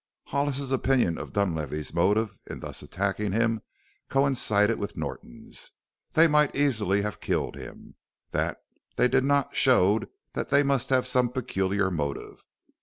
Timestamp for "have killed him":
7.03-7.93